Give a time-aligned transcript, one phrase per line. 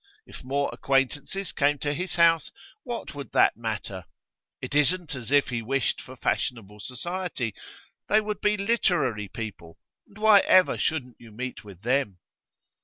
[0.25, 2.51] If more acquaintances came to his house,
[2.81, 4.05] what would that matter?
[4.59, 7.53] It isn't as if he wished for fashionable society.
[8.09, 9.77] They would be literary people,
[10.07, 12.17] and why ever shouldn't you meet with them?